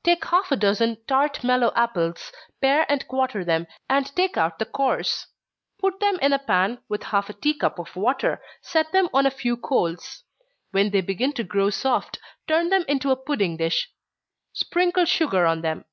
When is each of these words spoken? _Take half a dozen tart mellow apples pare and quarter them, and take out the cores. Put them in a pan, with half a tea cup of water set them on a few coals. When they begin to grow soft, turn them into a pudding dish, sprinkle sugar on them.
_Take 0.02 0.26
half 0.26 0.52
a 0.52 0.56
dozen 0.56 0.98
tart 1.06 1.42
mellow 1.42 1.72
apples 1.74 2.32
pare 2.60 2.84
and 2.92 3.08
quarter 3.08 3.46
them, 3.46 3.66
and 3.88 4.14
take 4.14 4.36
out 4.36 4.58
the 4.58 4.66
cores. 4.66 5.26
Put 5.78 6.00
them 6.00 6.18
in 6.20 6.34
a 6.34 6.38
pan, 6.38 6.80
with 6.90 7.02
half 7.04 7.30
a 7.30 7.32
tea 7.32 7.54
cup 7.54 7.78
of 7.78 7.96
water 7.96 8.42
set 8.60 8.92
them 8.92 9.08
on 9.14 9.24
a 9.24 9.30
few 9.30 9.56
coals. 9.56 10.24
When 10.72 10.90
they 10.90 11.00
begin 11.00 11.32
to 11.32 11.44
grow 11.44 11.70
soft, 11.70 12.18
turn 12.46 12.68
them 12.68 12.84
into 12.88 13.10
a 13.10 13.16
pudding 13.16 13.56
dish, 13.56 13.90
sprinkle 14.52 15.06
sugar 15.06 15.46
on 15.46 15.62
them. 15.62 15.86